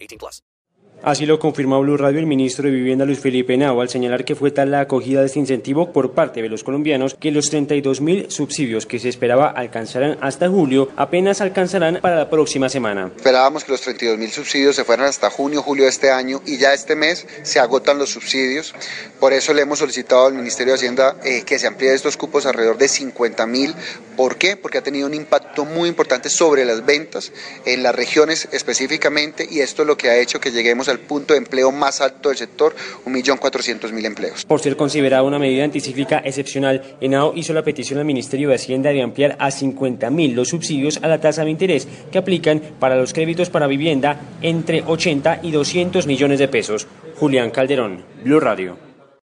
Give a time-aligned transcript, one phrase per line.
[0.00, 0.42] 18 plus.
[1.02, 4.34] Así lo confirmó Blue Radio el ministro de Vivienda Luis Felipe Nao al señalar que
[4.34, 8.00] fue tal la acogida de este incentivo por parte de los colombianos que los 32
[8.00, 13.12] mil subsidios que se esperaba alcanzarán hasta julio apenas alcanzarán para la próxima semana.
[13.16, 16.58] Esperábamos que los 32 mil subsidios se fueran hasta junio, julio de este año y
[16.58, 18.74] ya este mes se agotan los subsidios.
[19.20, 22.44] Por eso le hemos solicitado al Ministerio de Hacienda eh, que se amplíe estos cupos
[22.44, 23.72] alrededor de 50 mil.
[24.16, 24.56] ¿Por qué?
[24.56, 27.32] Porque ha tenido un impacto muy importante sobre las ventas
[27.64, 31.34] en las regiones específicamente y esto es lo que ha hecho que lleguemos al punto
[31.34, 32.74] de empleo más alto del sector,
[33.06, 34.44] 1.400.000 empleos.
[34.44, 38.90] Por ser considerada una medida anticíclica excepcional, ENAO hizo la petición al Ministerio de Hacienda
[38.90, 43.12] de ampliar a 50.000 los subsidios a la tasa de interés que aplican para los
[43.12, 46.86] créditos para vivienda entre 80 y 200 millones de pesos.
[47.16, 48.87] Julián Calderón, Blue Radio.